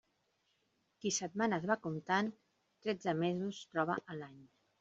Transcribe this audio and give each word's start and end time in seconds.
Qui 1.03 1.11
setmanes 1.17 1.67
va 1.73 1.77
comptant, 1.85 2.33
tretze 2.87 3.15
mesos 3.23 3.63
troba 3.75 4.03
a 4.15 4.19
l'any. 4.23 4.45